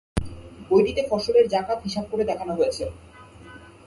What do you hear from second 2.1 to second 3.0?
করে দেখানো হয়েছে।